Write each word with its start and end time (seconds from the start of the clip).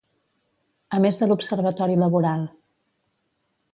A 0.97 1.01
més 1.03 1.19
de 1.21 1.29
l'Observatori 1.31 1.99
Laboral. 2.07 2.49